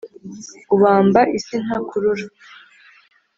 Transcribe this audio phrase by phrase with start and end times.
[0.75, 2.25] Ubamba isi ntakurura